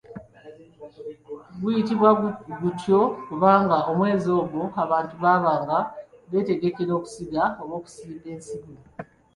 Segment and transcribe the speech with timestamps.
[1.59, 2.09] Guyitibwa
[2.61, 5.77] gutyo kubanga omwezi ogwo abantu baabanga
[6.29, 8.73] beetegekera okusiga oba okusimba ensigo.